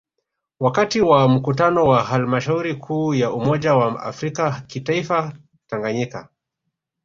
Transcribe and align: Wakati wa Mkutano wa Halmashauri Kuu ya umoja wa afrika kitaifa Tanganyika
Wakati 0.59 1.01
wa 1.01 1.27
Mkutano 1.27 1.83
wa 1.85 2.03
Halmashauri 2.03 2.75
Kuu 2.75 3.13
ya 3.13 3.31
umoja 3.31 3.73
wa 3.75 4.03
afrika 4.03 4.61
kitaifa 4.67 5.33
Tanganyika 5.67 6.29